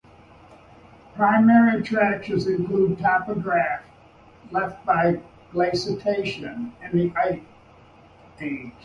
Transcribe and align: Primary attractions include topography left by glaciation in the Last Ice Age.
Primary 1.15 1.79
attractions 1.79 2.47
include 2.47 2.97
topography 2.97 3.85
left 4.49 4.83
by 4.83 5.21
glaciation 5.53 6.73
in 6.81 6.91
the 6.91 7.09
Last 7.13 7.27
Ice 7.33 7.41
Age. 8.41 8.71